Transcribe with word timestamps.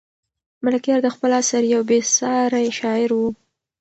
ملکیار 0.63 0.99
د 1.03 1.07
خپل 1.15 1.31
عصر 1.39 1.63
یو 1.73 1.81
بې 1.89 1.99
ساری 2.17 2.65
شاعر 2.79 3.09
و. 3.17 3.21